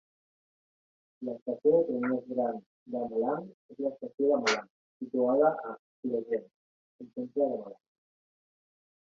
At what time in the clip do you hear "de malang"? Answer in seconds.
2.95-3.45, 4.33-4.65, 7.55-7.79